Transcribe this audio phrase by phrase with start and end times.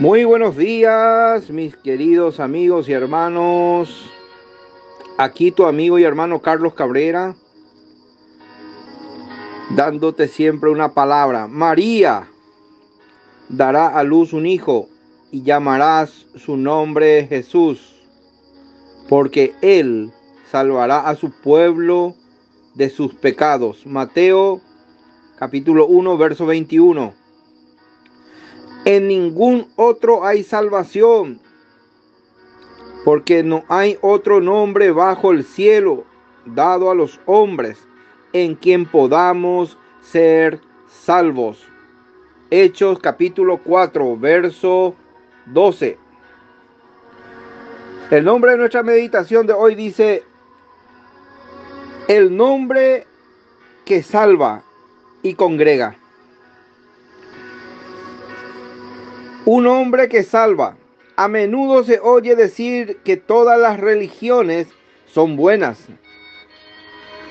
[0.00, 4.08] Muy buenos días, mis queridos amigos y hermanos.
[5.16, 7.34] Aquí tu amigo y hermano Carlos Cabrera,
[9.70, 11.48] dándote siempre una palabra.
[11.48, 12.28] María
[13.48, 14.88] dará a luz un hijo
[15.32, 17.96] y llamarás su nombre Jesús,
[19.08, 20.12] porque él
[20.52, 22.14] salvará a su pueblo
[22.76, 23.84] de sus pecados.
[23.84, 24.60] Mateo
[25.40, 27.17] capítulo 1, verso 21.
[28.88, 31.42] En ningún otro hay salvación,
[33.04, 36.04] porque no hay otro nombre bajo el cielo
[36.46, 37.86] dado a los hombres
[38.32, 41.68] en quien podamos ser salvos.
[42.50, 44.94] Hechos capítulo 4, verso
[45.44, 45.98] 12.
[48.10, 50.22] El nombre de nuestra meditación de hoy dice,
[52.08, 53.06] el nombre
[53.84, 54.62] que salva
[55.22, 55.94] y congrega.
[59.50, 60.76] Un hombre que salva.
[61.16, 64.66] A menudo se oye decir que todas las religiones
[65.06, 65.86] son buenas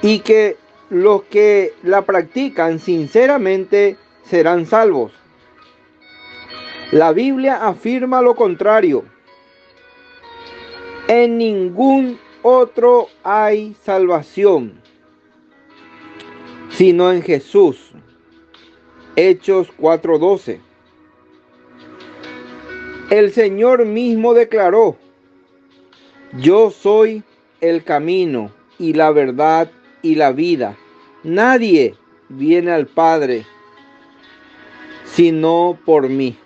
[0.00, 0.56] y que
[0.88, 5.12] los que la practican sinceramente serán salvos.
[6.92, 9.04] La Biblia afirma lo contrario.
[11.08, 14.80] En ningún otro hay salvación,
[16.70, 17.92] sino en Jesús.
[19.14, 20.67] Hechos 4:12.
[23.10, 24.96] El Señor mismo declaró,
[26.38, 27.22] yo soy
[27.60, 29.70] el camino y la verdad
[30.02, 30.76] y la vida.
[31.24, 31.94] Nadie
[32.28, 33.46] viene al Padre
[35.18, 36.36] sino por mí.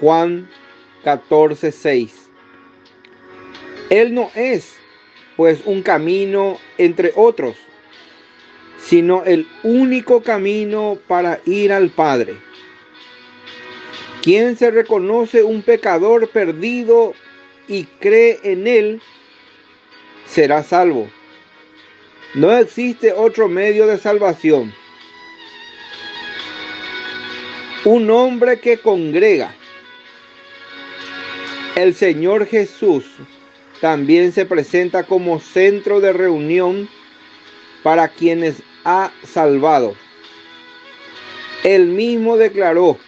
[0.00, 0.50] Juan
[1.04, 2.28] 14, 6.
[3.90, 4.74] Él no es
[5.36, 7.56] pues un camino entre otros,
[8.78, 12.36] sino el único camino para ir al Padre.
[14.22, 17.14] Quien se reconoce un pecador perdido
[17.68, 19.02] y cree en él,
[20.26, 21.08] será salvo.
[22.34, 24.72] No existe otro medio de salvación.
[27.84, 29.54] Un hombre que congrega.
[31.74, 33.06] El Señor Jesús
[33.80, 36.90] también se presenta como centro de reunión
[37.82, 39.94] para quienes ha salvado.
[41.64, 42.98] Él mismo declaró,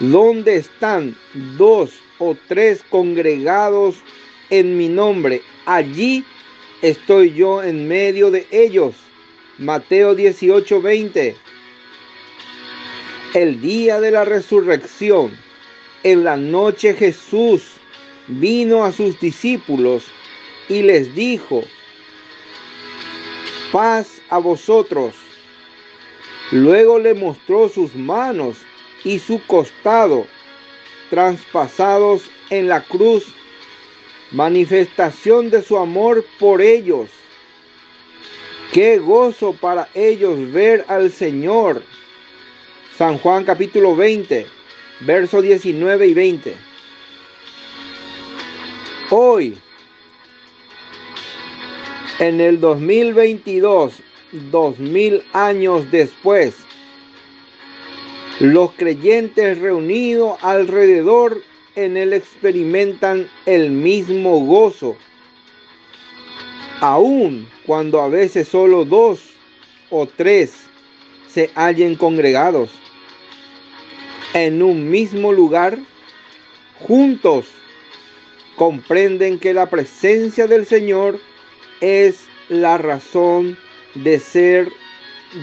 [0.00, 1.16] donde están
[1.56, 3.96] dos o tres congregados
[4.50, 6.24] en mi nombre, allí
[6.82, 8.94] estoy yo en medio de ellos.
[9.58, 11.36] Mateo 18, 20.
[13.34, 15.36] El día de la resurrección,
[16.02, 17.62] en la noche Jesús
[18.26, 20.04] vino a sus discípulos
[20.68, 21.62] y les dijo,
[23.72, 25.14] paz a vosotros.
[26.52, 28.58] Luego le mostró sus manos
[29.04, 30.26] y su costado
[31.10, 33.24] traspasados en la cruz,
[34.32, 37.08] manifestación de su amor por ellos.
[38.72, 41.82] Qué gozo para ellos ver al Señor.
[42.98, 44.46] San Juan capítulo 20,
[45.00, 46.56] versos 19 y 20.
[49.10, 49.58] Hoy,
[52.18, 53.94] en el 2022,
[54.50, 56.54] dos mil años después,
[58.40, 61.42] los creyentes reunidos alrededor
[61.76, 64.96] en él experimentan el mismo gozo,
[66.80, 69.20] aun cuando a veces solo dos
[69.90, 70.52] o tres
[71.28, 72.70] se hallen congregados
[74.34, 75.78] en un mismo lugar,
[76.80, 77.46] juntos
[78.56, 81.20] comprenden que la presencia del Señor
[81.80, 83.56] es la razón
[83.94, 84.68] de ser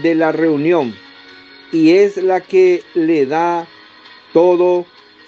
[0.02, 0.94] de la reunión
[1.72, 3.66] y es la que le da
[4.32, 4.86] todo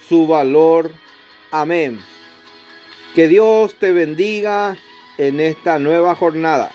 [0.09, 0.93] su valor.
[1.51, 2.01] Amén.
[3.15, 4.77] Que Dios te bendiga
[5.19, 6.71] en esta nueva jornada.